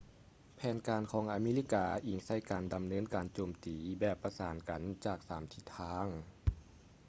[0.55, 6.05] ແຜນການຂອງອາເມລິກາອິງໃສ່ການດຳເນີນການໂຈມຕີແບບປະສານກັນຈາກສາມທິດທາງ